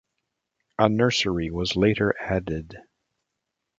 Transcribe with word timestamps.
A 0.79 0.89
nursery 0.89 1.51
was 1.51 1.75
later 1.75 2.15
added. 2.19 2.75